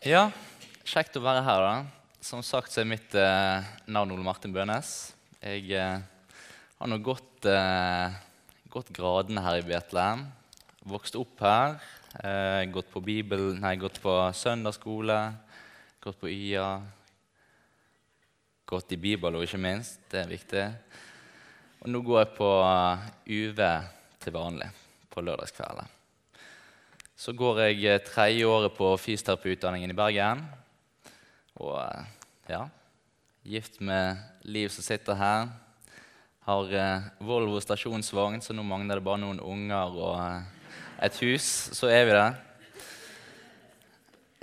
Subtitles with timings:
[0.00, 0.30] Ja,
[0.88, 1.72] kjekt å være her, da.
[2.24, 5.10] Som sagt så er mitt eh, navn Ole Martin Bønes.
[5.44, 6.00] Jeg eh,
[6.78, 8.16] har nå gått, eh,
[8.72, 10.22] gått gradene her i Betlehem.
[10.88, 11.76] Vokst opp her.
[12.16, 15.20] Eh, gått på Bibel, nei, gått på søndagsskole.
[16.00, 16.70] Gått på YA.
[18.72, 20.00] Gått i Bibelo, ikke minst.
[20.08, 20.66] Det er viktig.
[21.84, 23.64] Og nå går jeg på eh, UV
[24.24, 24.72] til vanlig
[25.12, 25.99] på lørdagskveldene.
[27.20, 30.40] Så går jeg eh, tredje året på fysioterapiutdanningen i Bergen.
[31.60, 32.06] Og eh,
[32.48, 32.62] ja
[33.44, 34.16] Gift med
[34.48, 35.50] Liv som sitter her.
[36.48, 41.44] Har eh, Volvo stasjonsvogn, så nå mangler det bare noen unger og et hus.
[41.76, 42.40] Så er vi der.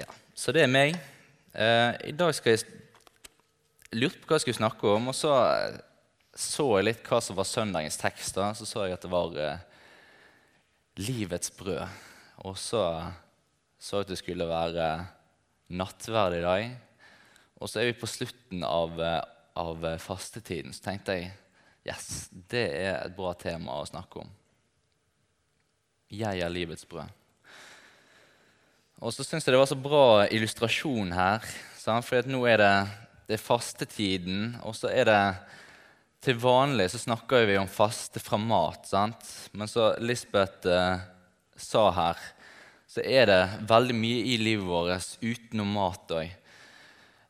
[0.03, 0.99] Ja, Så det er meg.
[1.57, 5.33] I dag skal jeg lurte på hva jeg skulle snakke om, og så
[6.37, 8.35] så jeg litt hva som var søndagens tekst.
[8.37, 9.65] da, Så så jeg at det var eh,
[11.01, 12.05] livets brød.
[12.45, 12.83] Og så
[13.79, 14.85] så jeg at det skulle være
[15.77, 16.69] nattverd i dag.
[17.61, 19.21] Og så er vi på slutten av, eh,
[19.57, 21.31] av fastetiden, så tenkte jeg
[21.87, 24.31] yes, det er et bra tema å snakke om.
[26.11, 27.09] Jeg er livets brød.
[28.97, 31.45] Og så syns jeg det var så bra illustrasjon her.
[31.77, 32.71] For nå er det,
[33.29, 35.21] det er fastetiden, og så er det
[36.27, 38.87] Til vanlig så snakker vi om faste fra mat.
[38.89, 39.21] sant?
[39.53, 41.03] Men så Lisbeth eh,
[41.57, 42.19] sa her,
[42.87, 46.35] så er det veldig mye i livet vårt utenom mat òg.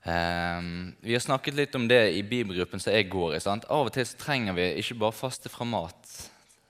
[0.08, 3.42] Um, vi har snakket litt om det i bibelgruppen som jeg går i.
[3.44, 3.66] sant?
[3.68, 6.14] Av og til trenger vi ikke bare faste fra mat.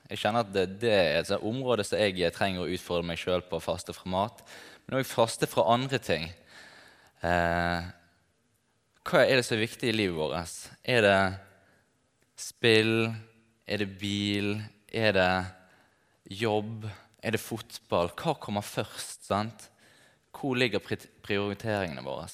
[0.07, 3.43] Jeg kjenner at det, det er et område som jeg trenger å utfordre meg sjøl
[3.45, 4.41] på å faste fra mat.
[4.87, 6.29] Men òg faste fra andre ting.
[7.21, 7.85] Uh,
[9.07, 10.63] hva er det som er viktig i livet vårt?
[10.81, 11.19] Er det
[12.39, 13.11] spill?
[13.67, 14.55] Er det bil?
[14.89, 15.31] Er det
[16.41, 16.87] jobb?
[17.27, 18.13] Er det fotball?
[18.15, 19.25] Hva kommer først?
[19.27, 19.65] sant?
[20.31, 22.29] Hvor ligger prioriteringene våre?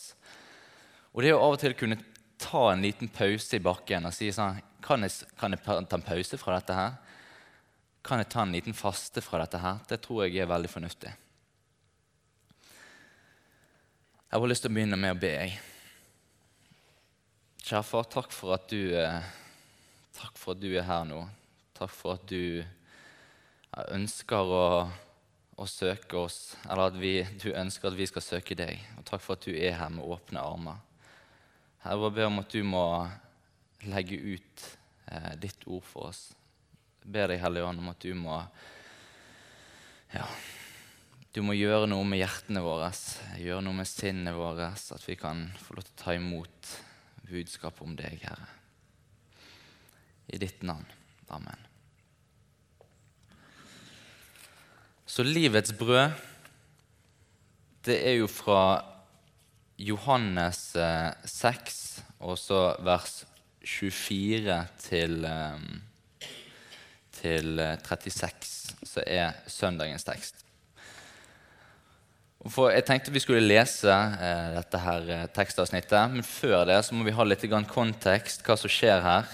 [1.14, 1.98] Og det å av og til kunne
[2.38, 6.06] ta en liten pause i bakken og si sånn Kan jeg, kan jeg ta en
[6.06, 6.98] pause fra dette her?
[8.04, 9.80] Kan jeg ta en liten faste fra dette her?
[9.88, 11.14] Det tror jeg er veldig fornuftig.
[14.28, 15.38] Jeg har lyst til å begynne med å be.
[17.64, 19.32] Kjære far, takk for at du, eh,
[20.20, 21.22] takk for at du er her nå.
[21.80, 22.66] Takk for at du
[23.94, 24.66] ønsker å,
[25.58, 28.82] å søke oss, eller at vi, du ønsker at vi skal søke deg.
[29.00, 30.80] Og takk for at du er her med åpne armer.
[31.84, 32.86] Herre, Jeg ber om at du må
[33.90, 34.68] legge ut
[35.12, 36.30] eh, ditt ord for oss.
[37.04, 38.38] Jeg ber deg, Hellige Ånd, om at du må
[40.14, 40.28] ja,
[41.34, 42.92] du må gjøre noe med hjertene våre,
[43.42, 46.74] gjøre noe med sinnet vårt, at vi kan få lov til å ta imot
[47.26, 48.50] budskapet om deg, Herre.
[50.30, 50.86] I ditt navn.
[51.34, 51.73] Amen.
[55.14, 56.10] Så livets brød,
[57.86, 58.82] det er jo fra
[59.78, 60.62] Johannes
[61.30, 63.20] 6, eh, og så vers
[63.62, 65.60] 24 til, eh,
[67.20, 70.42] til 36, eh, som er søndagens tekst.
[72.50, 77.06] For jeg tenkte vi skulle lese eh, dette her tekstavsnittet, men før det så må
[77.06, 79.30] vi ha litt kontekst, hva som skjer her.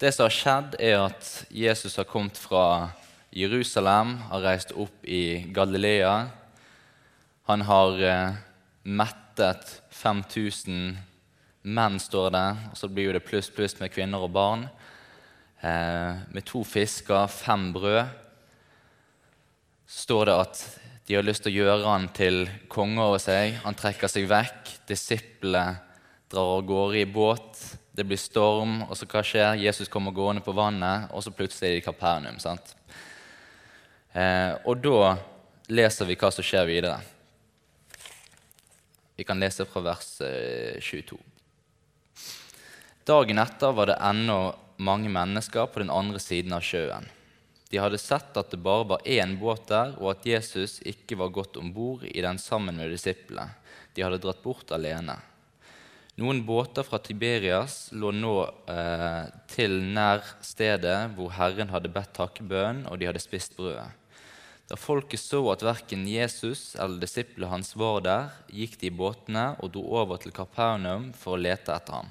[0.00, 2.90] Det som har skjedd, er at Jesus har kommet fra
[3.34, 6.12] Jerusalem, har reist opp i Galilea.
[7.50, 8.36] Han har eh,
[8.86, 10.94] mettet 5000
[11.66, 12.46] menn, står det.
[12.70, 14.68] Og så blir det pluss, pluss med kvinner og barn.
[15.58, 18.04] Eh, med to fisker, fem brød.
[19.86, 20.62] Så står det at
[21.08, 23.58] de har lyst til å gjøre han til konge over seg.
[23.64, 24.76] Han trekker seg vekk.
[24.88, 25.80] Disiplene
[26.30, 27.58] drar av gårde i båt.
[27.94, 29.58] Det blir storm, og så hva skjer?
[29.62, 32.38] Jesus kommer gående på vannet, og så plutselig er de i Kapernaum.
[32.42, 32.74] sant?
[34.14, 35.16] Eh, og da
[35.74, 37.00] leser vi hva som skjer videre.
[39.18, 41.18] Vi kan lese fra vers eh, 22.
[43.04, 44.38] Dagen etter var det ennå
[44.76, 47.10] mange mennesker på den andre siden av sjøen.
[47.70, 51.34] De hadde sett at det bare var én båt der, og at Jesus ikke var
[51.34, 53.50] gått om bord i den sammen med disiplene.
[53.94, 55.18] De hadde dratt bort alene.
[56.22, 58.36] Noen båter fra Tiberias lå nå
[58.70, 63.90] eh, til nær stedet hvor Herren hadde bedt takkebønn, og de hadde spist brødet.
[64.68, 69.50] Da folket så at verken Jesus eller disiplene hans var der, gikk de i båtene
[69.60, 72.08] og dro over til Kapernaum for å lete etter ham.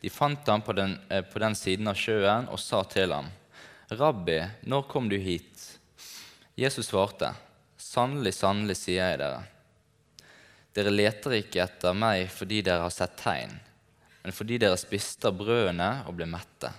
[0.00, 3.28] De fant ham på den, eh, på den siden av sjøen og sa til ham,
[3.90, 5.78] 'Rabbi, når kom du hit?'
[6.56, 7.34] Jesus svarte,
[7.78, 9.46] 'Sannelig, sannelig, sier jeg dere.'
[10.74, 13.60] Dere leter ikke etter meg fordi dere har sett tegn,
[14.22, 16.72] men fordi dere spiste av brødene og ble mette.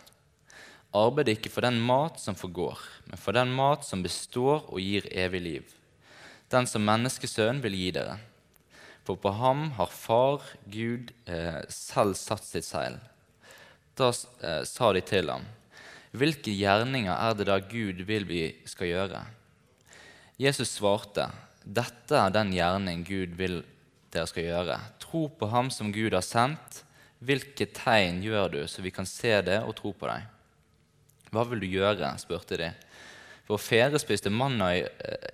[0.95, 2.79] Arbeid ikke for den mat som forgår,
[3.09, 5.73] men for den mat som består og gir evig liv.
[6.47, 8.19] den som menneskesønnen vil gi dere.
[9.03, 12.95] For på ham har Far, Gud, eh, selv satt sitt seil.
[13.95, 15.43] Da eh, sa de til ham,
[16.11, 19.25] Hvilke gjerninger er det da Gud vil vi skal gjøre?
[20.39, 21.27] Jesus svarte,
[21.63, 23.59] Dette er den gjerning Gud vil
[24.13, 24.79] dere skal gjøre.
[25.03, 26.83] Tro på ham som Gud har sendt.
[27.19, 30.36] Hvilke tegn gjør du, så vi kan se det og tro på deg?
[31.31, 32.13] Hva vil du gjøre?
[32.21, 32.69] spurte de.
[33.47, 34.83] Vår fedre spiste manna i,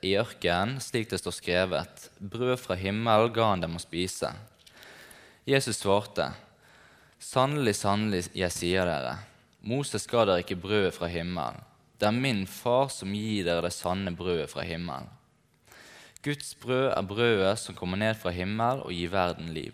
[0.06, 2.08] i ørkenen, slik det står skrevet.
[2.20, 4.30] Brød fra himmel ga han dem å spise.
[5.50, 6.30] Jesus svarte,
[7.24, 9.16] Sannelig, sannelig, jeg sier dere,
[9.64, 11.62] Moses ga dere ikke brødet fra himmelen.
[11.96, 15.08] Det er min far som gir dere det sanne brødet fra himmelen.
[16.24, 19.74] Guds brød er brødet som kommer ned fra himmelen og gir verden liv.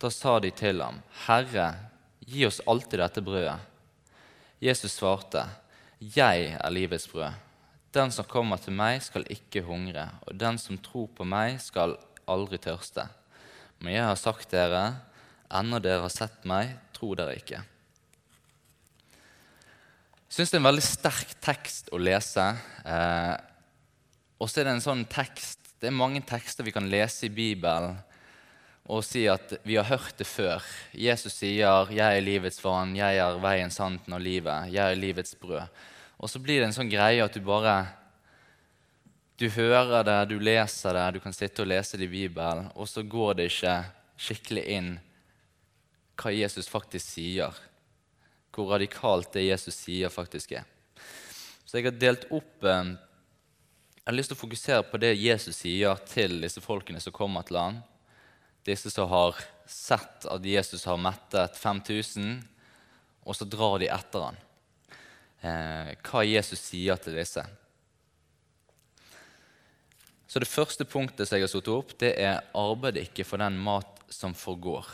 [0.00, 1.70] Da sa de til ham, Herre,
[2.28, 3.56] gi oss alltid dette brødet.
[4.62, 5.42] Jesus svarte,
[5.98, 7.34] Jeg er livets brød.
[7.90, 11.96] Den som kommer til meg, skal ikke hungre, og den som tror på meg, skal
[12.30, 13.08] aldri tørste.
[13.82, 14.84] Men jeg har sagt dere,
[15.50, 17.58] ennå dere har sett meg, tror dere ikke.
[20.30, 22.46] Jeg syns det er en veldig sterk tekst å lese.
[22.86, 23.34] Eh,
[24.38, 27.34] og så er det en sånn tekst Det er mange tekster vi kan lese i
[27.34, 27.98] Bibelen
[28.90, 30.62] og si at vi har hørt det før.
[30.92, 34.72] Jesus sier 'Jeg er livets vann, jeg er veien, sannheten og livet'.
[34.72, 35.68] 'Jeg er livets brød'.
[36.18, 37.98] Og så blir det en sånn greie at du bare
[39.38, 42.86] Du hører det, du leser det, du kan sitte og lese det i Bibelen, og
[42.86, 43.84] så går det ikke
[44.16, 45.00] skikkelig inn
[46.16, 47.50] hva Jesus faktisk sier
[48.52, 50.64] hvor radikalt det Jesus sier, faktisk er.
[51.64, 52.92] Så jeg har delt opp eh,
[54.02, 57.42] Jeg har lyst til å fokusere på det Jesus sier til disse folkene som kommer
[57.46, 57.76] til han.
[58.66, 62.36] Disse som har sett at Jesus har mettet 5000,
[63.22, 64.38] og så drar de etter han.
[65.42, 67.42] Eh, hva Jesus sier til disse.
[70.32, 73.58] Så Det første punktet som jeg har satt opp, det er 'arbeid ikke for den
[73.58, 74.88] mat som forgår'.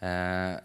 [0.00, 0.60] Eh,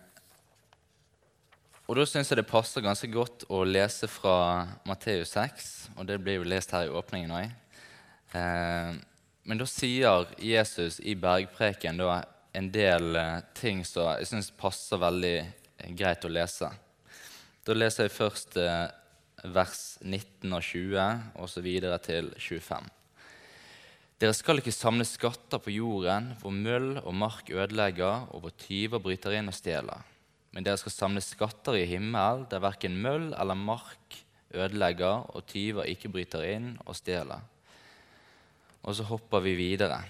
[1.87, 6.21] og Da syns jeg det passer ganske godt å lese fra Matteus 6, og det
[6.23, 7.51] blir jo lest her i åpningen òg.
[8.33, 8.93] Eh,
[9.43, 12.21] men da sier Jesus i bergpreken da,
[12.53, 15.37] en del eh, ting som jeg syns passer veldig
[15.97, 16.69] greit å lese.
[17.65, 18.87] Da leser jeg først eh,
[19.43, 22.91] vers 19 og 20, og så videre til 25.
[24.23, 29.01] Dere skal ikke samle skatter på jorden, hvor møll og mark ødelegger, og hvor tyver
[29.03, 30.05] bryter inn og stjeler.
[30.53, 34.21] Men dere skal samle skatter i himmel, der verken møll eller mark
[34.53, 37.41] ødelegger, og tyver ikke bryter inn og stjeler.
[38.83, 40.01] Og så hopper vi videre.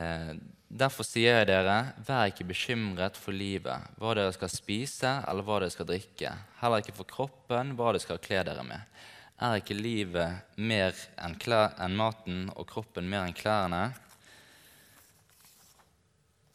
[0.00, 0.32] Eh,
[0.68, 5.60] derfor sier jeg dere, vær ikke bekymret for livet, hva dere skal spise eller hva
[5.62, 9.00] dere skal drikke, heller ikke for kroppen, hva dere skal kle dere med.
[9.40, 13.86] Er ikke livet mer enn, enn maten og kroppen mer enn klærne?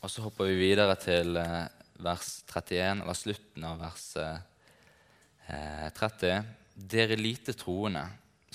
[0.05, 1.63] Og så hopper vi videre til eh,
[2.05, 6.53] vers 31, eller slutten av vers eh, 30.
[6.75, 8.03] Dere lite troende,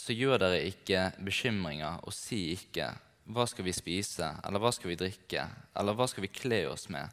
[0.00, 2.90] så gjør dere ikke bekymringer, og si ikke
[3.30, 5.44] hva skal vi spise, eller hva skal vi drikke,
[5.78, 7.06] eller hva skal vi kle oss med?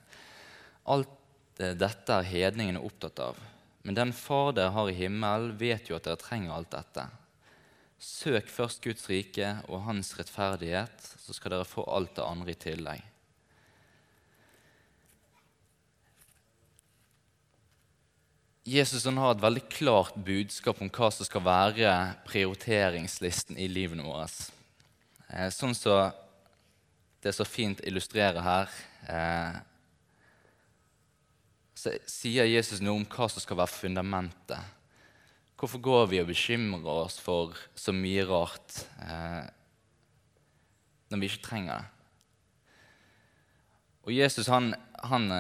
[0.90, 3.40] Alt eh, dette er hedningene opptatt av.
[3.86, 7.06] Men den Far dere har i himmelen, vet jo at dere trenger alt dette.
[7.98, 12.60] Søk først Guds rike og Hans rettferdighet, så skal dere få alt det andre i
[12.62, 13.06] tillegg.
[18.68, 21.92] Jesus har et veldig klart budskap om hva som skal være
[22.28, 24.28] prioriteringslisten i livene våre.
[25.32, 26.00] Eh, sånn som så
[27.24, 28.74] det så fint illustrerer her,
[29.08, 29.56] eh,
[31.80, 34.76] så sier Jesus noe om hva som skal være fundamentet.
[35.58, 39.48] Hvorfor går vi og bekymrer oss for så mye rart eh,
[41.08, 41.94] når vi ikke trenger det?
[44.08, 45.32] Og Jesus han, han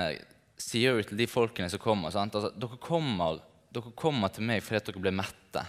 [0.57, 3.41] sier jo til de folkene som kommer altså, dere, kommer
[3.73, 5.63] dere kommer til meg fordi dere ble mette,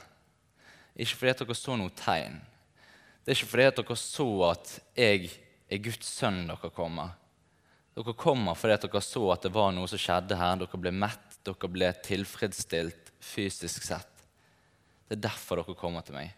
[0.97, 2.39] ikke fordi dere så noe tegn.
[3.23, 5.31] Det er ikke fordi dere så at jeg
[5.69, 7.13] er Guds sønn dere kommer.
[7.99, 10.57] Dere kommer fordi dere så at det var noe som skjedde her.
[10.63, 14.25] Dere ble mett, dere ble tilfredsstilt fysisk sett.
[15.09, 16.33] Det er derfor dere kommer til meg.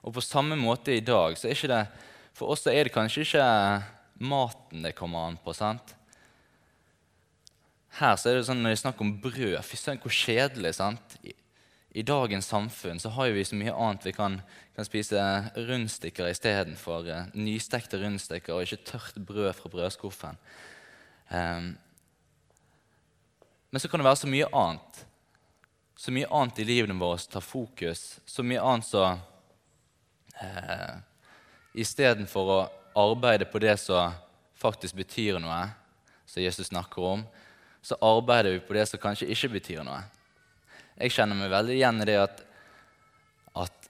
[0.00, 1.84] Og på samme måte i dag så er ikke det
[2.32, 3.46] For oss er det kanskje ikke
[4.22, 5.52] maten det kommer an på.
[5.52, 5.96] sant?
[7.98, 10.74] Her så er det sånn når det er snakk om brød Fy søren, hvor kjedelig.
[10.78, 11.16] sant?
[11.26, 11.34] I,
[11.90, 14.06] I, dagens samfunn så har vi så mye annet.
[14.06, 14.40] Vi kan,
[14.76, 15.24] kan spise
[15.56, 20.38] rundstykker istedenfor uh, nystekte rundstykker og ikke tørt brød fra brødskuffen.
[21.30, 21.72] Um,
[23.70, 25.02] men så kan det være så mye annet.
[25.98, 28.20] Så mye annet i livene våre som tar fokus.
[28.26, 29.20] Så mye annet som
[30.40, 30.96] Eh,
[31.80, 32.60] Istedenfor å
[32.98, 34.14] arbeide på det som
[34.58, 35.60] faktisk betyr noe,
[36.26, 37.22] som Jesus snakker om,
[37.82, 40.02] så arbeider vi på det som kanskje ikke betyr noe.
[41.00, 42.42] Jeg kjenner meg veldig igjen i det at,
[43.56, 43.88] at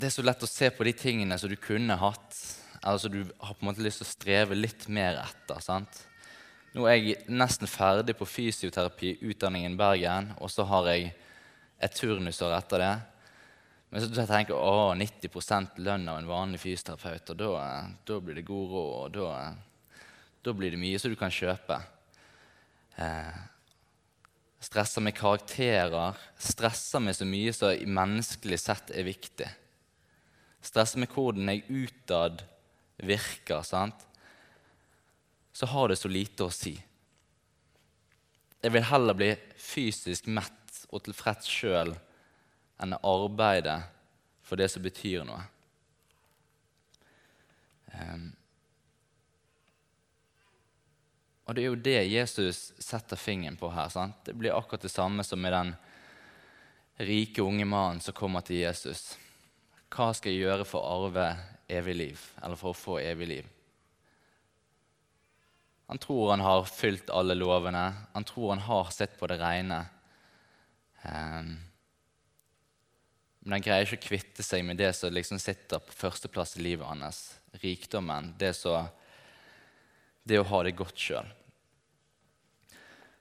[0.00, 2.38] det er så lett å se på de tingene som du kunne hatt,
[2.80, 5.60] eller som du har på en måte lyst til å streve litt mer etter.
[5.60, 6.06] sant?
[6.72, 11.10] Nå er jeg nesten ferdig på fysioterapiutdanningen i Bergen, og så har jeg
[11.82, 12.92] et turnusår etter det.
[13.90, 17.62] Men så tenker jeg å, 90 lønn av en vanlig fysioterapeut, og da,
[18.06, 20.02] da blir det god råd, og da,
[20.46, 21.80] da, blir det mye som du kan kjøpe.
[23.00, 23.38] Eh,
[24.60, 29.48] stresser med karakterer, stresser med så mye som menneskelig sett er viktig.
[30.60, 32.44] Stresser med hvordan jeg utad
[33.00, 33.62] virker.
[33.62, 34.06] sant?
[35.52, 36.74] Så har det så lite å si.
[38.60, 41.94] Jeg vil heller bli fysisk mett og tilfreds sjøl
[42.80, 43.78] enn arbeide
[44.44, 45.40] for det som betyr noe.
[47.94, 48.28] Um,
[51.50, 53.88] og det er jo det Jesus setter fingeren på her.
[53.90, 54.20] Sant?
[54.22, 55.72] Det blir akkurat det samme som med den
[57.08, 59.16] rike unge mannen som kommer til Jesus.
[59.90, 61.24] Hva skal jeg gjøre for å arve
[61.66, 63.48] evig liv, eller for å få evig liv?
[65.90, 69.80] Han tror han har fylt alle lovene, han tror han har sett på det rene.
[71.02, 71.50] Um,
[73.40, 76.62] men han greier ikke å kvitte seg med det som liksom sitter på førsteplass i
[76.62, 77.24] livet hans.
[77.58, 78.36] Rikdommen.
[78.38, 78.84] Det, så,
[80.22, 81.34] det å ha det godt sjøl.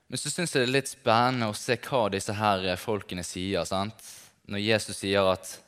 [0.09, 3.65] Men så syns jeg det er litt spennende å se hva disse her folkene sier.
[3.69, 4.01] Sant?
[4.49, 5.59] Når Jesus sier at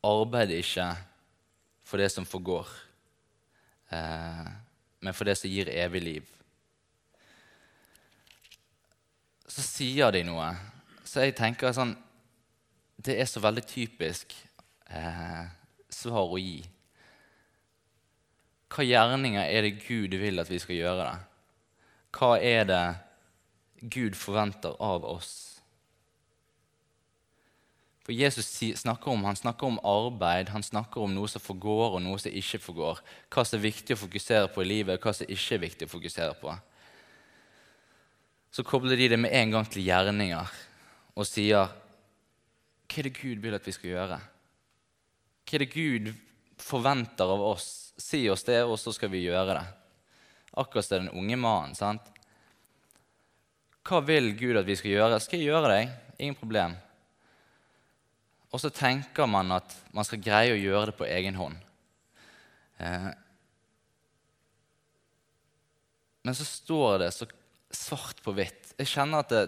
[0.00, 0.88] 'arbeid ikke
[1.84, 2.72] for det som forgår',
[3.92, 4.48] eh,
[5.00, 6.24] men for det som gir evig liv.
[9.48, 10.56] Så sier de noe.
[11.04, 11.96] Så jeg tenker sånn
[12.98, 14.34] det er så veldig typisk
[14.90, 15.44] eh,
[15.88, 16.64] svar å gi.
[18.68, 21.04] Hva gjerninger er det Gud vil at vi skal gjøre?
[21.04, 21.27] det?
[22.14, 22.84] Hva er det
[23.82, 25.32] Gud forventer av oss?
[28.08, 28.46] For Jesus
[28.80, 32.32] snakker om, han snakker om arbeid, han snakker om noe som forgår, og noe som
[32.32, 33.02] ikke forgår.
[33.28, 35.84] Hva som er viktig å fokusere på i livet, og hva som ikke er viktig
[35.84, 36.54] å fokusere på.
[38.48, 40.56] Så kobler de det med en gang til gjerninger
[41.18, 41.68] og sier
[42.88, 44.16] hva er det Gud vil at vi skal gjøre?
[45.44, 46.08] Hva er det Gud
[46.64, 47.68] forventer av oss?
[48.00, 49.66] Si oss det, og så skal vi gjøre det.
[50.58, 51.76] Akkurat som den unge mannen.
[51.78, 52.02] sant?
[53.88, 55.20] Hva vil Gud at vi skal gjøre?
[55.22, 55.82] Skal jeg gjøre det?
[56.18, 56.74] Ingen problem.
[58.52, 61.56] Og så tenker man at man skal greie å gjøre det på egen hånd.
[62.80, 63.08] Eh.
[66.24, 67.28] Men så står det så
[67.70, 68.72] svart på hvitt.
[68.78, 69.42] Jeg kjenner at det,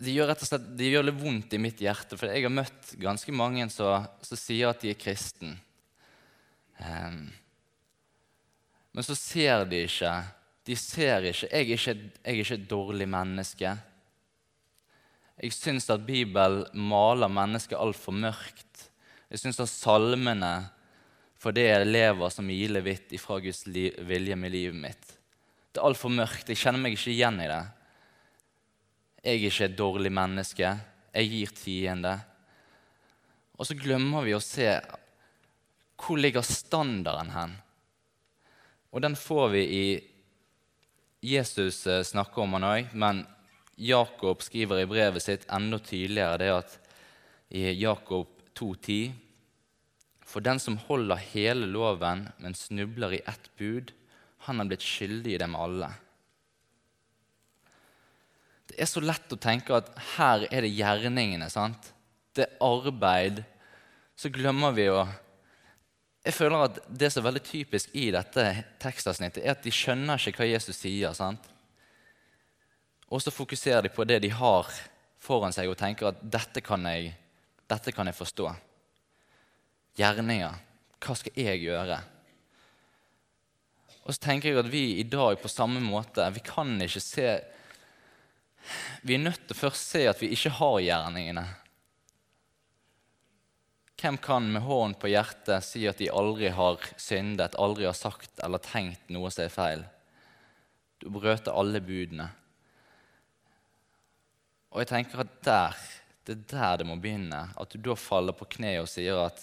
[0.00, 2.54] det gjør rett og slett, det gjør litt vondt i mitt hjerte, for jeg har
[2.54, 5.58] møtt ganske mange som, sier at de er kristen.
[6.80, 7.26] Um,
[8.94, 10.12] men så ser de ikke
[10.66, 13.70] De ser ikke Jeg er ikke, jeg er ikke et dårlig menneske.
[15.40, 18.90] Jeg syns at Bibelen maler mennesket altfor mørkt.
[19.30, 20.52] Jeg syns at salmene
[21.40, 25.14] for det jeg lever som milevidt ifra Guds vilje med livet mitt.
[25.72, 26.50] Det er altfor mørkt.
[26.50, 27.62] Jeg kjenner meg ikke igjen i det.
[29.24, 30.74] Jeg er ikke et dårlig menneske.
[31.14, 32.12] Jeg gir tiende.
[33.56, 34.68] Og så glemmer vi å se
[36.00, 37.56] hvor ligger standarden hen.
[38.90, 39.84] Og den får vi i
[41.20, 43.24] Jesus eh, snakker om han òg, men
[43.80, 46.76] Jakob skriver i brevet sitt enda tydeligere det at
[47.50, 48.28] i Jakob
[48.58, 49.12] 2,10.:
[50.20, 53.92] For den som holder hele loven, men snubler i ett bud,
[54.46, 55.90] han har blitt skyldig i dem alle.
[58.70, 61.50] Det er så lett å tenke at her er det gjerningene.
[61.50, 61.92] sant?
[62.32, 63.42] Det er arbeid.
[64.16, 65.02] Så glemmer vi å
[66.20, 68.44] Jeg føler at det som er veldig typisk i dette
[68.82, 71.14] tekstavsnittet, er at de skjønner ikke hva Jesus sier.
[71.16, 71.46] sant?
[73.08, 74.68] Og så fokuserer de på det de har
[75.20, 77.14] foran seg, og tenker at dette kan jeg,
[77.70, 78.50] dette kan jeg forstå.
[79.98, 80.60] Gjerninger.
[81.00, 81.96] Hva skal jeg gjøre?
[84.04, 87.26] Og så tenker jeg at vi i dag på samme måte Vi kan ikke se
[89.02, 91.44] vi er nødt til først se at vi ikke har gjerningene.
[94.00, 98.40] Hvem kan med hånden på hjertet si at de aldri har syndet, aldri har sagt
[98.40, 99.82] eller tenkt noe som er feil?
[101.00, 102.30] Du brøter alle budene.
[104.72, 105.76] Og jeg tenker at der,
[106.24, 107.42] det er der det må begynne.
[107.60, 109.42] At du da faller på kne og sier at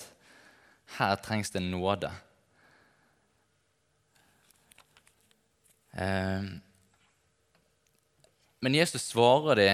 [0.97, 2.09] her trengs det nåde.
[5.93, 6.49] Eh,
[8.65, 9.71] men Jesus svarer det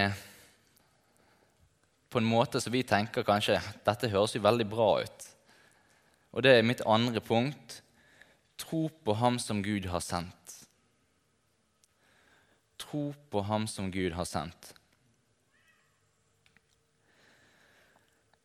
[2.14, 5.26] på en måte som vi tenker kanskje dette høres jo veldig bra ut.
[6.34, 7.80] Og det er mitt andre punkt.
[8.62, 10.60] Tro på Ham som Gud har sendt.
[12.82, 14.74] Tro på Ham som Gud har sendt.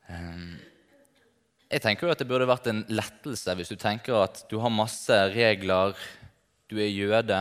[0.08, 0.56] Um,
[1.68, 4.72] jeg tenker jo at det burde vært en lettelse hvis du tenker at du har
[4.72, 5.92] masse regler,
[6.72, 7.40] du er jøde,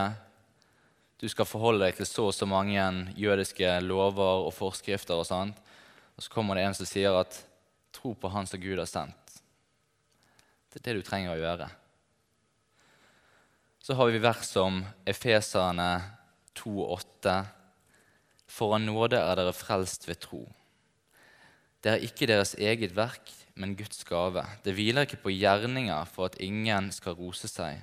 [1.18, 2.84] du skal forholde deg til så og så mange
[3.16, 5.16] jødiske lover og forskrifter.
[5.18, 5.56] Og sånt.
[6.18, 7.36] Og så kommer det en som sier at
[7.94, 9.36] tro på Han som Gud har sendt.
[10.68, 11.68] Det er det du trenger å gjøre.
[13.78, 15.86] Så har vi vers som Efeserne
[16.58, 17.36] 2,8.:
[18.50, 20.42] For av nåde er dere frelst ved tro.
[21.80, 24.42] Det er ikke deres eget verk, men Guds gave.
[24.64, 27.78] Det hviler ikke på gjerninger for at ingen skal rose seg.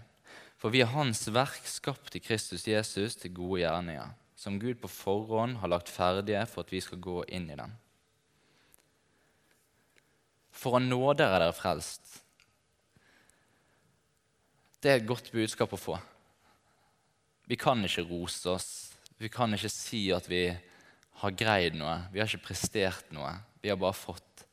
[0.59, 4.91] For vi er Hans verk, skapt i Kristus Jesus til gode gjerninger, som Gud på
[4.91, 7.71] forhånd har lagt ferdige for at vi skal gå inn i dem.
[10.55, 12.21] For av nåde er dere frelst.
[14.79, 15.97] Det er et godt budskap å få.
[17.49, 18.69] Vi kan ikke rose oss.
[19.17, 20.47] Vi kan ikke si at vi
[21.21, 21.99] har greid noe.
[22.13, 23.31] Vi har ikke prestert noe.
[23.61, 24.45] Vi har bare fått.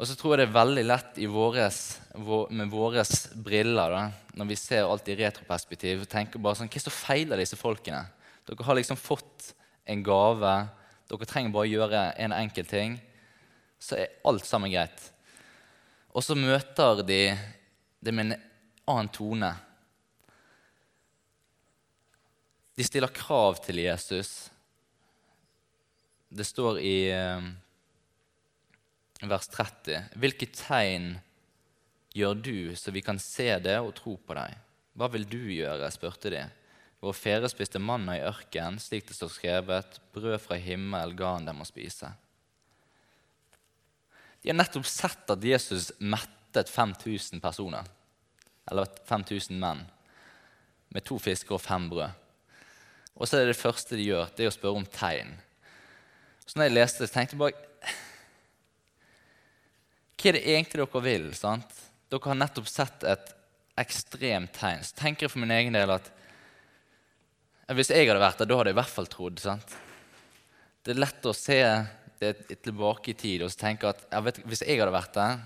[0.00, 1.78] Og så tror jeg det er veldig lett våres,
[2.16, 3.02] med våre
[3.36, 7.42] briller, da, når vi ser alt i retroperspektiv, tenke bare sånn Hva er så feiler
[7.42, 8.06] disse folkene?
[8.48, 9.50] Dere har liksom fått
[9.84, 10.54] en gave.
[11.10, 12.96] Dere trenger bare å gjøre en enkel ting,
[13.80, 15.06] så er alt sammen greit.
[16.12, 17.22] Og så møter de
[18.00, 18.38] det med en
[18.90, 19.50] annen tone.
[22.76, 24.50] De stiller krav til Jesus.
[26.30, 27.50] Det står i eh,
[29.26, 30.14] vers 30.
[30.20, 31.12] Hvilke tegn
[32.16, 34.56] gjør du, så vi kan se det og tro på deg?
[34.98, 35.90] Hva vil du gjøre?
[35.94, 36.46] spurte de.
[37.00, 41.46] Vår fedre spiste manna i ørkenen, slik det står skrevet, brød fra himmel ga han
[41.48, 42.10] dem å spise.
[44.40, 47.86] De har nettopp sett at Jesus mettet 5000 personer,
[48.70, 49.84] eller 5000 menn,
[50.90, 52.16] med to fisker og fem brød.
[53.20, 55.34] Og så er det det første de gjør, det er å spørre om tegn.
[56.46, 57.66] Så når jeg leste det, tenkte jeg bare
[60.20, 61.28] hva er det egentlig dere vil?
[61.32, 61.76] sant?
[62.12, 63.30] Dere har nettopp sett et
[63.80, 64.82] ekstremt tegn.
[64.84, 66.10] Så tenker jeg for min egen del at
[67.70, 69.40] hvis jeg hadde vært der, da hadde jeg i hvert fall trodd.
[69.40, 69.76] sant?
[70.84, 71.56] Det er lett å se
[72.20, 75.38] tilbake i tid og tenke at jeg vet, hvis jeg hadde vært der,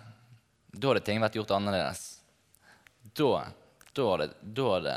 [0.75, 2.03] da hadde ting vært gjort annerledes.
[3.15, 3.45] Da,
[3.95, 4.97] da hadde, da hadde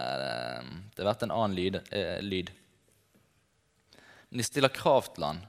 [0.97, 1.79] det vært en annen lyd.
[1.93, 2.49] Eh, lyd.
[4.29, 5.43] Men de stiller krav til han.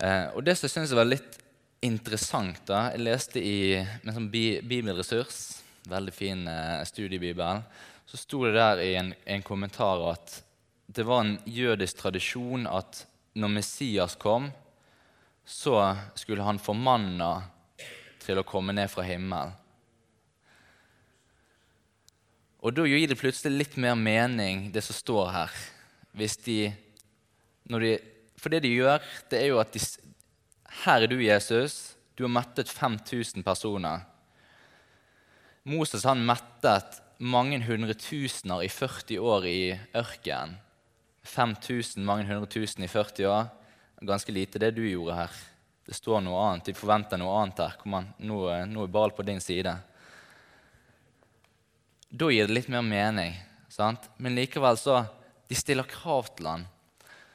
[0.00, 1.38] Eh, og det som jeg syns var litt
[1.84, 2.64] interessant.
[2.66, 2.88] da.
[2.94, 5.60] Jeg leste i en sånn bibelressurs,
[5.90, 7.60] veldig fin eh, studiebibel,
[8.08, 10.38] så sto det der i en, en, kommentar at
[10.86, 13.04] det var en jødisk tradisjon at
[13.34, 14.48] når Messias kom,
[15.44, 17.32] så skulle han få manna
[18.24, 19.52] til å komme ned fra himmelen.
[22.64, 25.58] Og da gir det plutselig litt mer mening, det som står her.
[26.16, 26.72] Hvis de,
[27.68, 27.92] de
[28.40, 29.82] For det de gjør, det er jo at de,
[30.86, 31.94] her er du, Jesus.
[32.16, 34.06] Du har mettet 5000 personer.
[35.64, 39.60] Moses han mettet mange hundretusener i 40 år i
[39.96, 40.58] ørkenen.
[41.24, 43.50] 5000, mange hundre tusen i 40 år.
[44.04, 45.42] Ganske lite det du gjorde her.
[45.86, 46.68] Det står noe annet.
[46.68, 47.76] De forventer noe annet her.
[47.80, 49.72] Kom an, nå, nå er ball på din side.
[52.08, 53.36] Da gir det litt mer mening.
[53.72, 54.08] Sant?
[54.16, 55.02] Men likevel så
[55.48, 56.66] de stiller krav til han.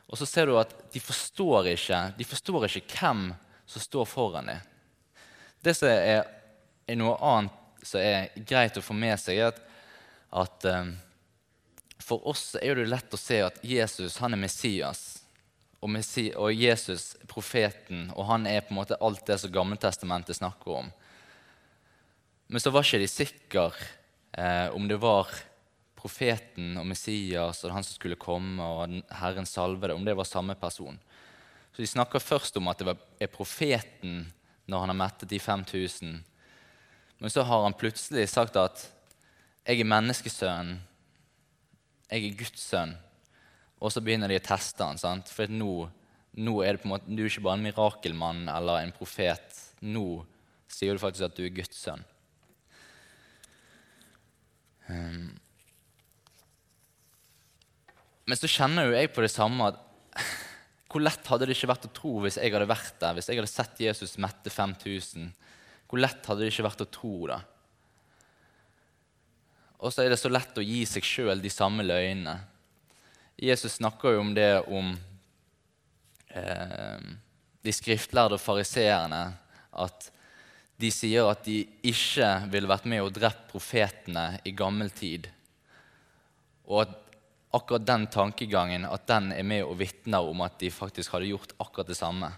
[0.09, 3.27] Og så ser du at de forstår ikke, de forstår ikke hvem
[3.69, 4.61] som står foran dem.
[5.61, 6.23] Det som er,
[6.87, 9.59] er, noe annet som er greit å få med seg, er at,
[10.41, 10.93] at um,
[11.99, 15.19] for oss er det lett å se at Jesus han er Messias.
[15.79, 20.35] Og, Messi, og Jesus profeten, og han er på en måte alt det som Gammeltestamentet
[20.35, 20.89] snakker om.
[22.51, 23.69] Men så var ikke de sikre
[24.33, 25.29] eh, om det var
[25.99, 30.55] profeten og Messias og han som skulle komme, og Herren salvede, om det var samme
[30.59, 30.99] person.
[31.71, 34.25] Så De snakker først om at det er profeten
[34.69, 36.19] når han har mettet de 5000.
[37.19, 38.89] Men så har han plutselig sagt at
[39.65, 40.79] 'jeg er menneskesønnen',
[42.09, 42.97] 'jeg er Guds sønn'.
[43.79, 45.29] Og så begynner de å teste han, sant?
[45.31, 45.89] for nå,
[46.35, 49.55] nå, er det på en måte, du er ikke bare en mirakelmann eller en profet.
[49.81, 50.25] Nå
[50.67, 52.03] sier du faktisk at du er Guds sønn.
[54.89, 55.37] Um,
[58.25, 59.77] men så kjenner jo jeg på det samme at
[60.89, 63.37] hvor lett hadde det ikke vært å tro hvis jeg hadde vært der, hvis jeg
[63.37, 65.29] hadde sett Jesus mette 5000?
[65.89, 67.39] Hvor lett hadde det ikke vært å tro da?
[69.79, 72.35] Og så er det så lett å gi seg sjøl de samme løgnene.
[73.39, 74.91] Jesus snakker jo om det om
[76.35, 77.03] eh,
[77.63, 79.21] de skriftlærde og fariseerne
[79.79, 80.09] at
[80.79, 85.27] de sier at de ikke ville vært med og drept profetene i gammel tid.
[86.67, 86.93] Og at
[87.55, 91.55] akkurat den tankegangen at den er med og vitner om at de faktisk hadde gjort
[91.57, 92.29] akkurat det samme.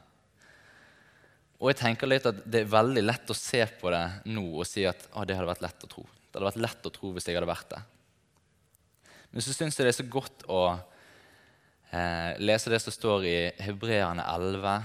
[1.61, 4.65] Og jeg tenker litt at Det er veldig lett å se på det nå og
[4.65, 6.05] si at ah, det hadde vært lett å tro.
[6.31, 7.81] Det hadde vært lett å tro hvis jeg hadde vært det.
[9.31, 10.61] Men så syns jeg det er så godt å
[11.91, 14.77] eh, lese det som står i Hebreerne 11,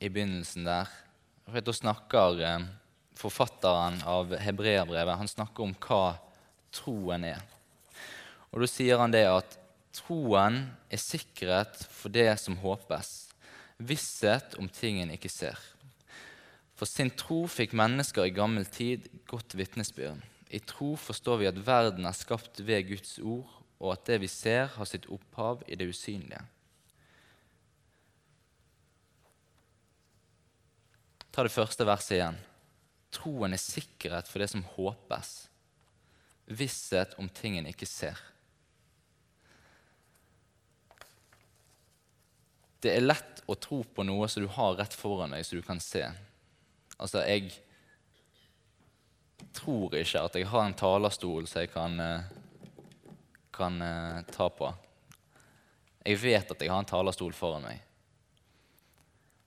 [0.00, 0.88] i begynnelsen der.
[1.44, 2.66] For Da snakker eh,
[3.20, 6.16] forfatteren av hebreerbrevet han snakker om hva
[6.74, 7.44] troen er.
[8.52, 9.58] Og Da sier han det at
[9.94, 13.12] troen er sikkerhet for det som håpes,
[13.78, 15.58] visshet om tingen ikke ser.
[16.74, 20.22] For sin tro fikk mennesker i gammel tid godt vitnesbyrd.
[20.54, 23.50] I tro forstår vi at verden er skapt ved Guds ord,
[23.82, 26.42] og at det vi ser, har sitt opphav i det usynlige.
[31.34, 32.38] Ta det første verset igjen.
[33.14, 35.32] Troen er sikkerhet for det som håpes,
[36.46, 38.20] visshet om ting en ikke ser.
[42.84, 45.66] Det er lett å tro på noe som du har rett foran deg, som du
[45.66, 46.04] kan se.
[46.98, 47.56] Altså, jeg
[49.54, 52.26] tror ikke at jeg har en talerstol som jeg kan, eh,
[53.54, 54.70] kan uh, ta på.
[56.04, 57.80] Jeg vet at jeg har en talerstol foran meg.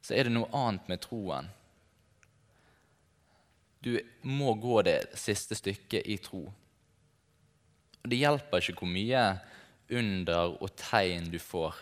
[0.01, 1.49] Så er det noe annet med troen.
[3.83, 3.93] Du
[4.25, 6.47] må gå det siste stykket i tro.
[8.01, 9.25] Og Det hjelper ikke hvor mye
[9.91, 11.75] under og tegn du får.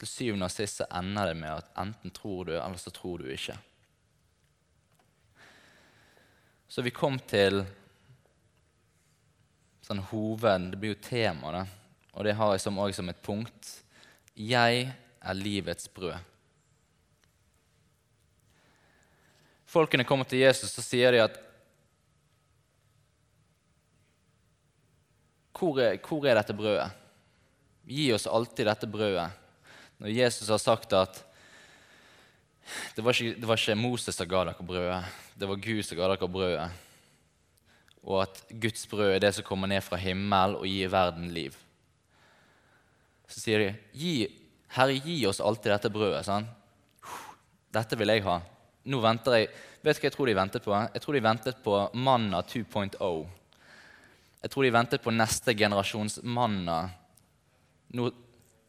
[0.00, 3.28] Til syvende og sist ender det med at enten tror du, eller så tror du
[3.28, 3.58] ikke.
[6.70, 7.64] Så vi kom til
[9.82, 11.64] sånn hoved Det blir jo tema, det.
[12.14, 13.70] Og det har jeg som, også som et punkt.
[14.38, 16.14] Jeg er livets brød.
[19.70, 21.38] Folkene kommer til Jesus og sier de at
[25.60, 26.88] hvor er, hvor er dette brødet?
[27.90, 29.26] Gi oss alltid dette brødet.
[30.00, 31.20] Når Jesus har sagt at
[32.96, 35.00] det var, ikke, det var ikke Moses som ga dere brødet,
[35.38, 36.68] det var Gud som ga dere brødet.
[38.06, 41.56] Og at Guds brød er det som kommer ned fra himmel og gir verden liv.
[43.30, 44.14] Så sier de, gi,
[44.70, 46.46] 'Herre, gi oss alltid dette brødet.' Sånn.
[47.70, 48.40] Dette vil jeg ha.
[48.84, 50.72] Nå venter jeg Vet du hva jeg tror de ventet på?
[50.76, 53.22] Jeg tror de ventet på Manna 2.0.
[54.42, 56.82] Jeg tror de ventet på neste generasjons manna.
[57.96, 58.10] Nå,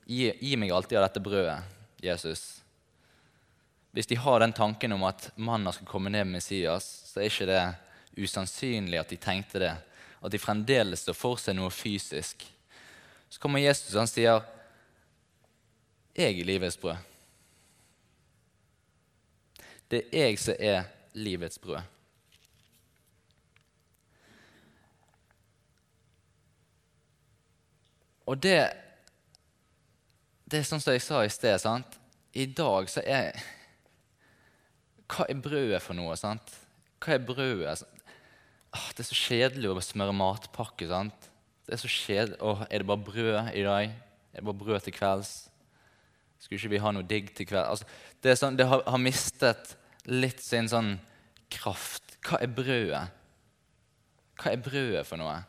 [0.07, 1.57] gi, gi, meg alltid av dette brødet,
[1.99, 2.61] Jesus.
[3.91, 7.27] Hvis de har den tanken om at manna skal komme ned med Messias, så er
[7.27, 7.63] ikke det
[8.23, 9.73] usannsynlig at de tenkte det.
[10.21, 12.45] At de fremdeles står for seg noe fysisk.
[13.29, 14.41] Så kommer Jesus og han sier,
[16.15, 16.97] 'Jeg er livets brød'.
[19.91, 21.81] Det er jeg som er livets brød.
[28.25, 28.69] Og det,
[30.51, 31.57] det er sånn som jeg sa i sted.
[31.59, 31.97] sant?
[32.33, 33.35] I dag så er
[35.11, 36.15] Hva er brødet for noe?
[36.19, 36.53] sant?
[37.03, 37.83] Hva er brødet?
[38.71, 40.87] Ah, det er så kjedelig å smøre matpakke.
[40.87, 41.29] sant?
[41.67, 42.37] Det er så kjedelig.
[42.39, 43.95] Åh, er det bare brød i dag?
[44.31, 45.31] Er det bare brød til kvelds?
[46.39, 47.69] Skulle ikke vi ha noe digg til kvelds?
[47.69, 47.85] Altså,
[48.23, 49.75] det, sånn, det har, har mistet
[50.07, 50.95] litt sin sånn
[51.51, 52.15] kraft.
[52.23, 53.03] Hva er brødet?
[54.39, 55.41] Hva er brødet for noe?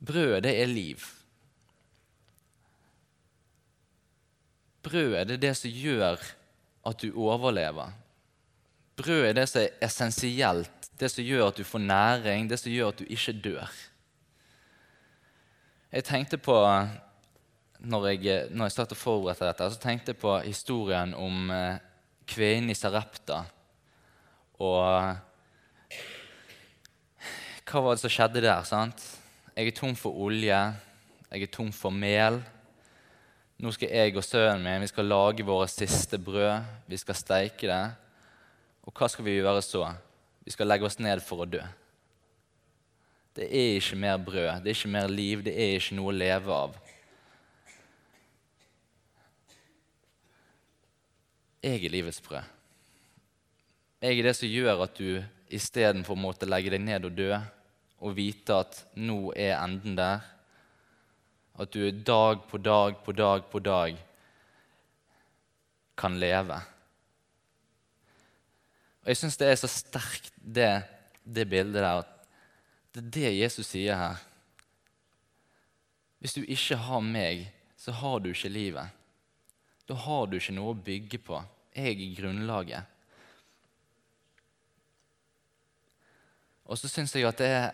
[0.00, 1.06] Brødet, det er liv.
[4.84, 6.20] Brødet det er det som gjør
[6.86, 7.92] at du overlever.
[8.96, 12.72] Brød er det som er essensielt, det som gjør at du får næring, det som
[12.72, 13.70] gjør at du ikke dør.
[15.92, 16.56] Jeg tenkte på,
[17.78, 21.80] når jeg, når jeg startet å forberede dette, så tenkte jeg på historien om eh,
[22.30, 23.40] kvinnen i Sarepta.
[24.60, 25.16] Og
[27.70, 28.62] hva var det som skjedde der?
[28.68, 29.02] sant?
[29.56, 30.60] Jeg er tom for olje,
[31.30, 32.40] jeg er tom for mel.
[33.60, 36.62] Nå skal jeg og sønnen min vi skal lage våre siste brød.
[36.88, 37.82] Vi skal steike det.
[38.88, 39.82] Og hva skal vi gjøre så?
[40.40, 41.60] Vi skal legge oss ned for å dø.
[43.36, 46.16] Det er ikke mer brød, det er ikke mer liv, det er ikke noe å
[46.16, 46.78] leve av.
[51.60, 52.56] Jeg er livets brød.
[54.00, 55.20] Jeg er det som gjør at du
[55.52, 57.34] istedenfor å måtte legge deg ned og dø
[58.00, 60.24] og vite at nå er enden der,
[61.58, 63.98] at du dag på dag på dag på dag
[65.96, 66.60] kan leve.
[69.02, 70.82] Og Jeg syns det er så sterkt, det,
[71.24, 72.04] det bildet der.
[72.92, 74.22] Det er det Jesus sier her.
[76.20, 77.46] Hvis du ikke har meg,
[77.80, 78.96] så har du ikke livet.
[79.88, 81.40] Da har du ikke noe å bygge på.
[81.74, 82.96] Jeg er grunnlaget.
[86.70, 87.70] Og så syns jeg at det er,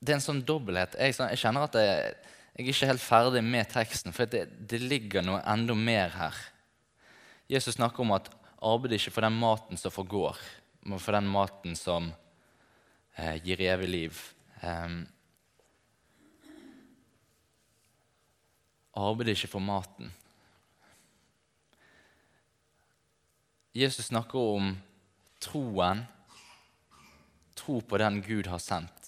[0.00, 0.96] det er en sånn dobbelthet.
[0.98, 2.14] Jeg, jeg kjenner at jeg,
[2.60, 6.36] jeg er ikke helt ferdig med teksten, for det, det ligger noe enda mer her.
[7.48, 8.28] Jesus snakker om at
[8.60, 10.36] arbeid ikke for den maten som forgår,
[10.84, 12.10] men for den maten som
[13.16, 14.20] eh, gir evig liv.
[14.60, 15.06] Um,
[18.92, 20.12] arbeid ikke for maten.
[23.72, 24.74] Jesus snakker om
[25.40, 26.04] troen
[27.56, 28.99] tro på den Gud har sendt,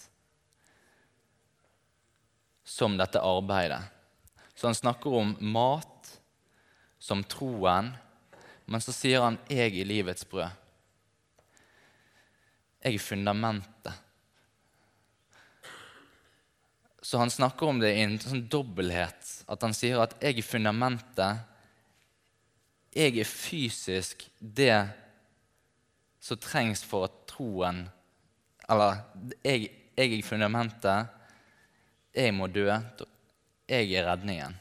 [2.64, 3.82] som dette arbeidet.
[4.54, 6.20] Så han snakker om mat
[6.98, 7.92] som troen,
[8.64, 10.50] men så sier han 'jeg i livets brød'.
[12.84, 13.94] Jeg er fundamentet.
[17.02, 19.44] Så han snakker om det i en sånn dobbelthet.
[19.48, 21.38] At han sier at 'jeg er fundamentet'.
[22.94, 24.92] Jeg er fysisk det
[26.20, 27.90] som trengs for at troen
[28.70, 29.02] eller
[29.44, 31.21] jeg, jeg er fundamentet.
[32.12, 32.66] Jeg må dø.
[33.68, 34.56] Jeg er redningen.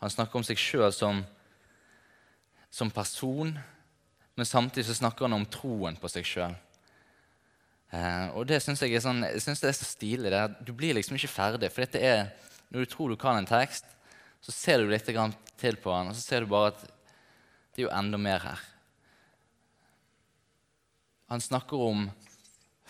[0.00, 1.20] Han snakker om seg sjøl som,
[2.72, 3.52] som, person,
[4.34, 6.56] men samtidig så snakker han om troen på seg sjøl.
[7.90, 10.32] Eh, og det syns jeg, sånn, jeg synes det er så stilig.
[10.32, 10.42] Det.
[10.66, 11.70] Du blir liksom ikke ferdig.
[11.70, 12.30] For dette er,
[12.70, 13.86] når du tror du kan en tekst,
[14.40, 16.84] så ser du litt til på den, og så ser du bare at
[17.74, 18.62] det er jo enda mer her.
[21.30, 22.08] Han snakker om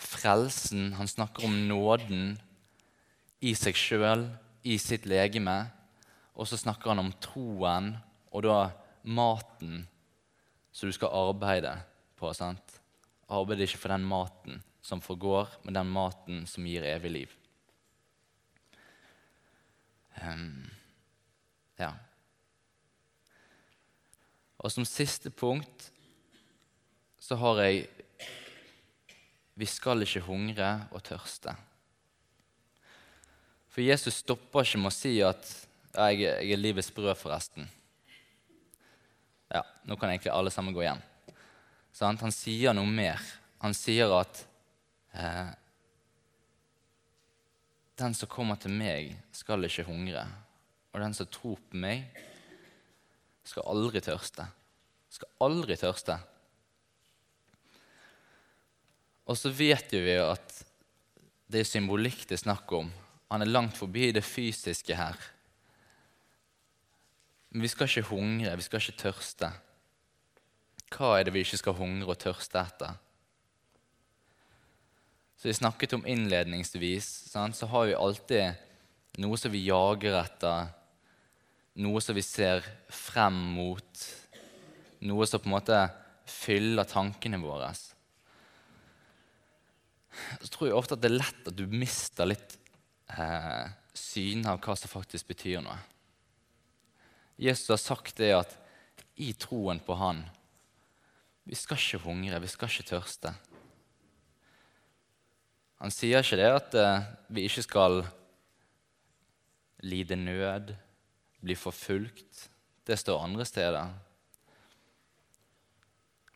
[0.01, 2.39] frelsen, han snakker om nåden
[3.41, 4.27] i seg sjøl,
[4.63, 5.65] i sitt legeme.
[6.37, 7.95] Og så snakker han om troen
[8.31, 8.59] og da
[9.03, 9.85] maten
[10.71, 11.73] som du skal arbeide
[12.19, 12.31] på.
[12.33, 12.79] sant?
[13.31, 17.35] Arbeide ikke for den maten som forgår, men den maten som gir evig liv.
[20.21, 20.69] Um,
[21.79, 21.93] ja.
[24.61, 25.89] Og som siste punkt
[27.21, 27.87] så har jeg
[29.61, 31.53] vi skal ikke hungre og tørste.
[33.71, 35.47] For Jesus stopper ikke med å si at
[35.91, 37.67] jeg, jeg, er livets brød, forresten.
[39.51, 40.99] Ja, Nå kan egentlig alle sammen gå hjem.
[41.95, 42.19] Sånn?
[42.21, 43.19] Han sier noe mer.
[43.63, 44.43] Han sier at
[45.15, 45.51] eh,
[47.99, 50.23] den som kommer til meg, skal ikke hungre.
[50.91, 52.07] Og den som tror på meg,
[53.47, 54.47] skal aldri tørste.
[55.11, 56.17] Skal aldri tørste.
[59.31, 60.57] Og så vet jo vi at
[61.51, 62.91] det er symbolikk det er snakk om.
[63.31, 65.19] Han er langt forbi det fysiske her.
[67.51, 69.51] Men vi skal ikke hungre, vi skal ikke tørste.
[70.91, 72.97] Hva er det vi ikke skal hungre og tørste etter?
[75.39, 77.57] Så vi snakket om innledningsvis, sant?
[77.57, 80.69] så har vi alltid noe som vi jager etter,
[81.81, 84.05] noe som vi ser frem mot,
[85.07, 85.79] noe som på en måte
[86.29, 87.71] fyller tankene våre
[90.11, 92.57] så tror jeg ofte at det er lett at du mister litt
[93.17, 95.77] eh, synet av hva som faktisk betyr noe.
[97.41, 98.57] Jesus har sagt det at
[99.21, 100.21] i troen på Han
[101.43, 103.33] Vi skal ikke hungre, vi skal ikke tørste.
[105.81, 108.03] Han sier ikke det at eh, vi ikke skal
[109.81, 110.75] lide nød,
[111.41, 112.45] bli forfulgt.
[112.85, 113.89] Det står andre steder.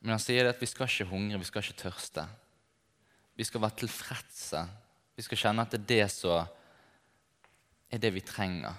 [0.01, 2.25] Men han sier det at vi skal ikke hungre, vi skal ikke tørste.
[3.37, 4.65] Vi skal være tilfredse.
[5.15, 6.49] Vi skal kjenne at det er det som
[7.95, 8.75] er det vi trenger.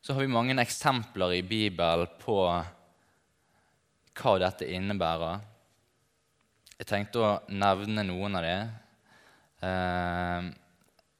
[0.00, 2.36] Så har vi mange eksempler i Bibelen på
[4.20, 5.40] hva dette innebærer.
[6.80, 8.72] Jeg tenkte å nevne noen av dem.
[9.68, 10.48] Eh,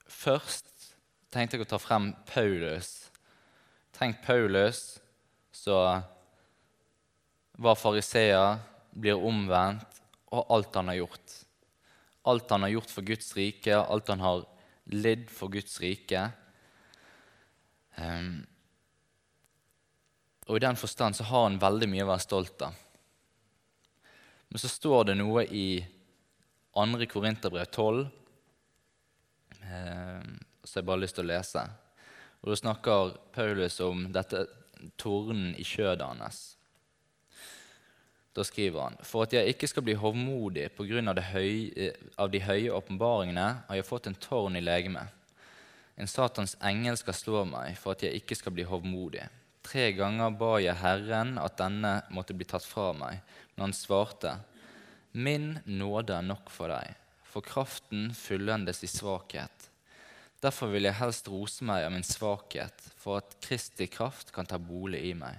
[0.09, 0.91] først
[1.33, 3.11] tenkte jeg å ta frem Paulus.
[3.97, 4.99] Tenk Paulus
[5.53, 6.05] som
[7.61, 8.57] var fariseer,
[8.97, 10.01] blir omvendt,
[10.33, 11.37] og alt han har gjort.
[12.31, 14.47] Alt han har gjort for Guds rike, alt han har
[14.93, 16.23] lidd for Guds rike.
[17.97, 18.41] Um,
[20.49, 22.79] og i den forstand så har han veldig mye å være stolt av.
[24.51, 25.69] Men så står det noe i
[26.75, 27.07] 2.
[27.11, 28.01] Korinterbrev 12
[29.63, 31.67] um, som jeg bare har lyst til å lese.
[32.41, 34.47] Og Da snakker Paulus om dette
[34.99, 36.41] tornen i kjødet hans.
[38.37, 41.15] Da skriver han for at jeg ikke skal bli hovmodig pga.
[41.33, 41.71] Høy,
[42.19, 45.11] av de høye åpenbaringene, har jeg fått en tårn i legemet.
[46.01, 49.27] En Satans engel skal slå meg for at jeg ikke skal bli hovmodig.
[49.67, 53.21] Tre ganger ba jeg Herren at denne måtte bli tatt fra meg,
[53.55, 54.39] men han svarte,
[55.13, 56.95] Min nåde er nok for deg,
[57.27, 59.67] for kraften fullendes i svakhet.
[60.41, 64.57] Derfor vil jeg helst rose meg av min svakhet, for at Kristi kraft kan ta
[64.57, 65.37] bolig i meg.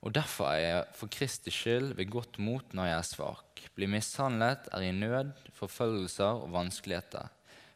[0.00, 3.90] Og derfor er jeg for Kristi skyld ved godt mot når jeg er svak, blir
[3.92, 7.28] mishandlet, er i nød, forfølgelser og vanskeligheter.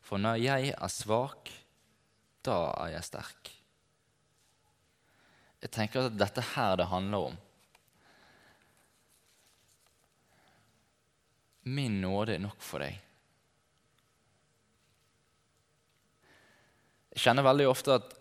[0.04, 1.52] For når jeg er svak,
[2.44, 3.52] da er jeg sterk.
[5.64, 7.36] Jeg tenker at dette her det handler om.
[11.64, 12.98] Min nåde er nok for deg.
[17.14, 18.12] Jeg kjenner veldig ofte at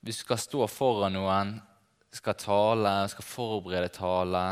[0.00, 1.58] hvis du skal stå foran noen,
[2.10, 4.42] skal tale, skal forberede tale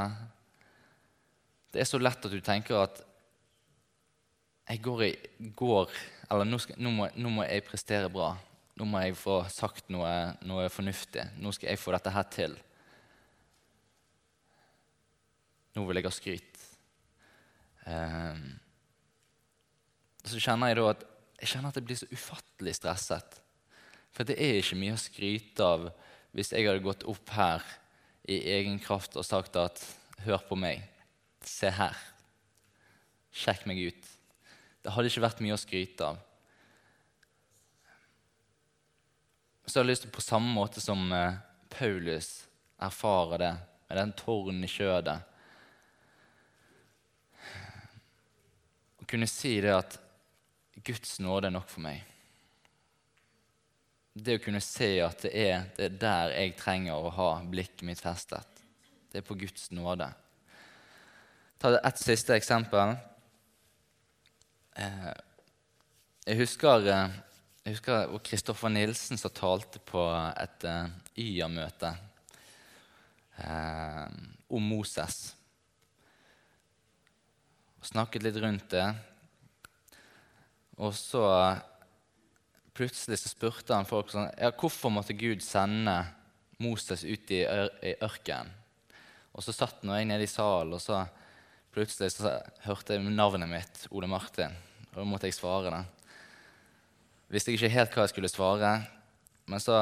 [1.72, 3.00] Det er så lett at du tenker at
[4.68, 5.12] jeg går i
[5.56, 5.90] går
[6.30, 8.34] Eller nå, skal, nå, må, nå må, jeg prestere bra.
[8.78, 10.10] Nå må jeg få sagt noe,
[10.46, 11.24] noe, fornuftig.
[11.40, 12.56] Nå skal jeg få dette her til.
[15.74, 16.60] Nå vil jeg ha skryt.
[17.88, 18.44] Um,
[20.28, 21.06] så kjenner jeg da at
[21.40, 23.40] jeg kjenner at jeg blir så ufattelig stresset.
[24.18, 25.84] For det er ikke mye å skryte av
[26.34, 27.62] hvis jeg hadde gått opp her
[28.26, 29.78] i egen kraft og sagt at
[30.24, 30.82] Hør på meg.
[31.46, 31.94] Se her.
[33.30, 34.08] Sjekk meg ut.
[34.82, 36.18] Det hadde ikke vært mye å skryte av.
[39.62, 41.38] Så jeg har lyst til, på samme måte som eh,
[41.70, 42.32] Paulus
[42.82, 43.54] erfarer det,
[43.86, 45.16] med den tårnen i kjødet
[48.98, 50.00] Å kunne si det at
[50.82, 52.02] Guds nåde er nok for meg.
[54.18, 57.84] Det å kunne se at det er, det er der jeg trenger å ha blikket
[57.86, 58.62] mitt festet.
[59.12, 60.08] Det er på Guds nåde.
[61.62, 62.96] Ta et siste eksempel.
[64.78, 65.12] Eh,
[66.26, 67.14] jeg husker, eh,
[67.62, 70.02] jeg husker Kristoffer Nilsen som talte på
[70.34, 70.90] et eh,
[71.22, 71.94] YA-møte
[74.50, 75.18] om Moses.
[77.78, 78.86] Og snakket litt rundt det.
[80.82, 81.22] Og så
[82.78, 85.96] plutselig så spurte han folk sånn ja, Hvorfor måtte Gud sende
[86.62, 88.54] Moses ut i, i ørkenen?
[89.34, 91.04] Og så satt jeg nede i salen, og så
[91.74, 92.32] plutselig så
[92.64, 94.56] hørte jeg navnet mitt, Ole Martin.
[94.90, 95.84] Og da måtte jeg svare det.
[97.30, 98.72] Visste jeg ikke helt hva jeg skulle svare,
[99.46, 99.76] men så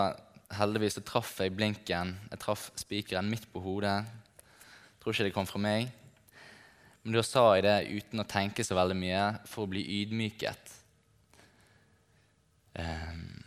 [0.52, 2.12] heldigvis så traff jeg blinken.
[2.32, 4.02] Jeg traff spikeren midt på hodet.
[5.00, 5.88] Tror ikke det kom fra meg.
[7.06, 10.76] Men da sa jeg det uten å tenke så veldig mye, for å bli ydmyket.
[12.76, 13.44] Um,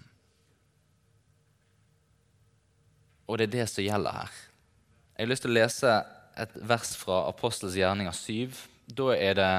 [3.29, 4.37] og det er det som gjelder her.
[5.15, 5.95] Jeg har lyst til å lese
[6.39, 8.61] et vers fra Apostels gjerninger 7.
[8.97, 9.53] Da er det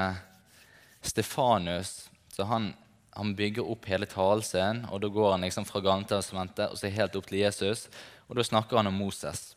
[1.07, 2.71] Stefanus så han,
[3.15, 6.91] han bygger opp hele talen sin, og da går han liksom fra Gammeltestamentet og så
[6.91, 7.87] helt opp til Jesus.
[8.29, 9.51] Og da snakker han om Moses.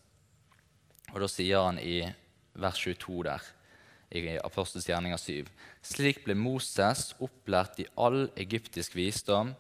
[1.12, 2.00] Og da sier han i
[2.58, 3.46] vers 22 der,
[4.14, 5.50] i Apostels gjerninger 7.:
[5.82, 9.54] Slik ble Moses opplært i all egyptisk visdom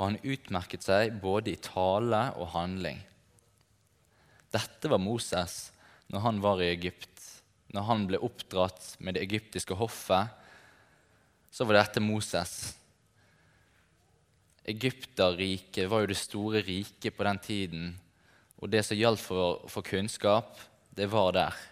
[0.00, 3.02] og han utmerket seg både i tale og handling.
[4.48, 5.66] Dette var Moses
[6.08, 7.18] når han var i Egypt.
[7.76, 10.32] Når han ble oppdratt med det egyptiske hoffet,
[11.52, 12.54] så var dette Moses.
[14.72, 17.92] Egypterriket var jo det store riket på den tiden.
[18.56, 20.56] Og det som gjaldt for, for, kunnskap,
[20.96, 21.62] det var der.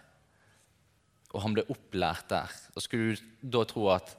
[1.33, 2.53] Og han ble opplært der.
[2.77, 4.13] Og skulle du da tro at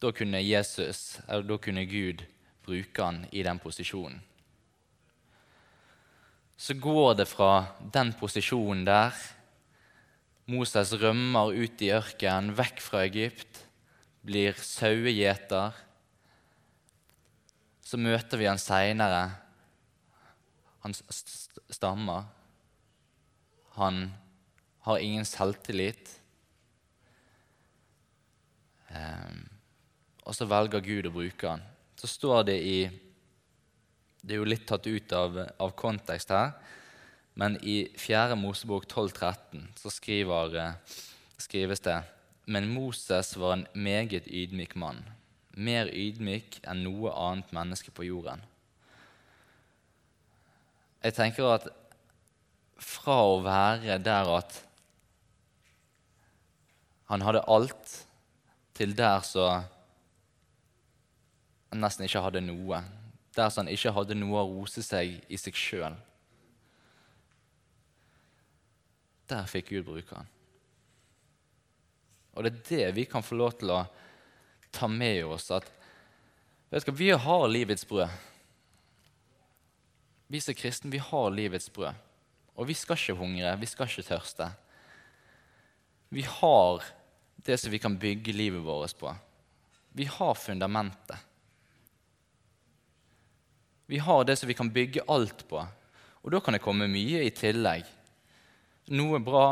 [0.00, 2.24] da kunne Jesus, eller da kunne Gud,
[2.64, 4.20] bruke han i den posisjonen.
[6.60, 7.52] Så går det fra
[7.92, 9.16] den posisjonen der
[10.50, 13.60] Moses rømmer ut i ørkenen, vekk fra Egypt,
[14.26, 15.76] blir sauegjeter.
[17.86, 19.22] Så møter vi han seinere.
[20.82, 22.26] Han stammer.
[23.76, 24.08] Han
[24.88, 26.16] har ingen selvtillit.
[28.90, 29.44] Um,
[30.26, 31.62] og så velger Gud å bruke han
[32.00, 32.78] så står det i
[34.20, 36.52] Det er jo litt tatt ut av, av kontekst her,
[37.40, 38.36] men i 4.
[38.36, 40.74] Mosebok 12,13 så skriver,
[41.40, 41.96] skrives det
[42.44, 45.00] Men Moses var en meget ydmyk mann,
[45.56, 48.44] mer ydmyk enn noe annet menneske på jorden.
[51.00, 51.70] Jeg tenker at
[52.80, 54.60] fra å være der at
[57.10, 57.96] han hadde alt,
[58.76, 59.46] til der så
[61.78, 62.82] nesten ikke hadde noe.
[63.36, 65.94] Der han ikke hadde noe å rose seg i seg sjøl.
[69.30, 70.30] Der fikk Gud bruke han.
[72.34, 73.84] Og det er det vi kan få lov til å
[74.74, 75.50] ta med oss.
[75.50, 75.66] at
[76.70, 78.10] du, Vi har livets brød.
[80.30, 81.94] Vi som kristne vi har livets brød.
[82.54, 84.50] Og vi skal ikke hungre, vi skal ikke tørste.
[86.10, 86.84] Vi har
[87.46, 89.14] det som vi kan bygge livet vårt på.
[89.92, 91.29] Vi har fundamentet.
[93.90, 95.60] Vi har det som vi kan bygge alt på.
[96.22, 97.88] Og da kan det komme mye i tillegg.
[98.94, 99.46] Noe bra,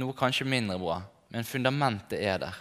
[0.00, 0.96] noe kanskje mindre bra,
[1.32, 2.60] men fundamentet er der.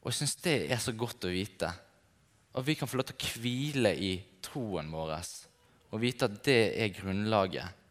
[0.00, 1.68] Og jeg syns det er så godt å vite.
[2.54, 5.18] At vi kan få lov til å hvile i troen vår
[5.94, 7.82] og vite at det er grunnlaget.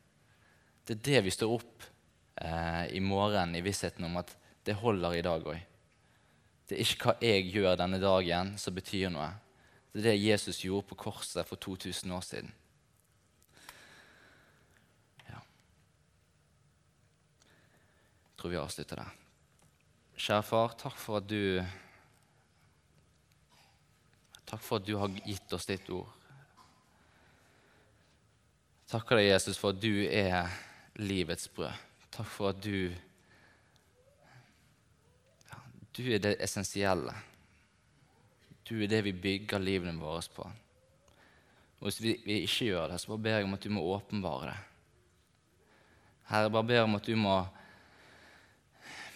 [0.84, 1.86] Det er det vi står opp
[2.42, 4.34] eh, i morgen i vissheten om at
[4.66, 5.62] det holder i dag òg.
[6.68, 9.30] Det er ikke hva jeg gjør denne dagen, som betyr noe.
[9.94, 12.54] Det er det Jesus gjorde på korset for 2000 år siden.
[15.28, 15.38] Ja.
[18.26, 19.12] Jeg tror vi avslutter der.
[20.18, 21.62] Kjære far, takk for at du
[24.54, 26.10] Takk for at du har gitt oss ditt ord.
[28.92, 30.52] Takker deg, Jesus, for at du er
[31.02, 31.74] livets brød.
[32.14, 32.94] Takk for at du
[35.50, 35.58] ja,
[35.98, 37.16] Du er det essensielle.
[38.68, 40.46] Du er det vi bygger livene våre på.
[41.80, 43.84] Og Hvis vi, vi ikke gjør det, så bare ber jeg om at du må
[43.92, 44.60] åpenbare det.
[46.30, 47.34] Herre, bare ber om at du må,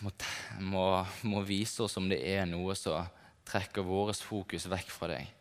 [0.03, 0.11] må,
[0.59, 0.83] må,
[1.23, 3.07] må vise oss om det er noe som
[3.47, 5.31] trekker vårt fokus vekk fra deg.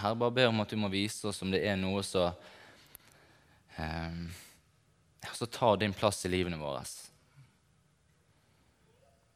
[0.00, 2.34] Herre, bare ber om at du må vise oss om det er noe som
[3.78, 4.18] eh,
[5.46, 6.82] tar din plass i livene våre.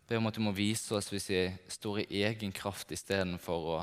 [0.07, 1.41] Be om at du må vise oss hvis vi
[1.73, 3.81] står i egen kraft istedenfor å,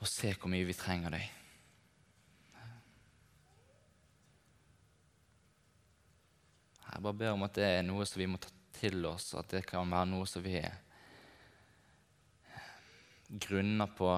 [0.00, 1.26] å se hvor mye vi trenger deg.
[6.90, 8.50] Jeg bare ber om at det er noe som vi må ta
[8.80, 10.56] til oss, at det kan være noe som vi
[13.30, 14.10] grunner på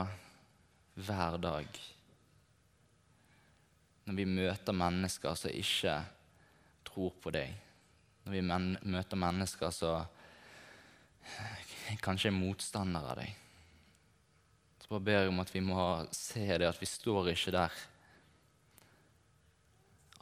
[0.95, 1.83] hver dag.
[4.07, 5.99] Når vi møter mennesker som ikke
[6.87, 7.53] tror på deg.
[8.25, 10.22] Når vi men møter mennesker som
[12.03, 13.39] kanskje er motstandere av deg.
[14.83, 15.79] Så bare ber jeg om at vi må
[16.17, 17.81] se det, at vi står ikke der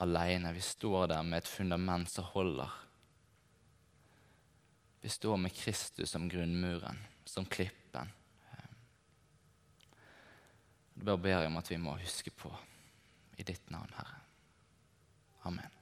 [0.01, 0.55] alene.
[0.57, 2.71] Vi står der med et fundament som holder.
[5.01, 8.13] Vi står med Kristus som grunnmuren, som klippen.
[11.01, 12.53] Bare ber jeg om at vi må huske på
[13.41, 15.80] i ditt navn, Herre.